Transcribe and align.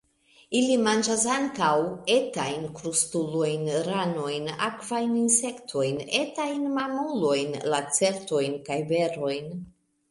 Ili 0.59 0.77
manĝas 0.85 1.25
ankaŭ 1.33 1.73
etajn 2.13 2.65
krustulojn, 2.79 3.67
ranojn, 3.89 4.49
akvajn 4.69 5.15
insektojn, 5.21 6.01
etajn 6.25 6.67
mamulojn, 6.81 7.57
lacertojn 7.77 8.63
kaj 8.71 8.83
berojn. 8.95 9.51